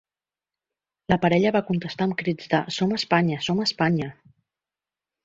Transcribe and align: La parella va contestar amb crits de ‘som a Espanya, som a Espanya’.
La 1.13 1.17
parella 1.25 1.51
va 1.55 1.61
contestar 1.67 2.07
amb 2.09 2.17
crits 2.21 2.49
de 2.53 2.63
‘som 2.79 2.95
a 2.97 2.97
Espanya, 3.01 3.39
som 3.49 3.63
a 3.65 3.69
Espanya’. 3.73 4.09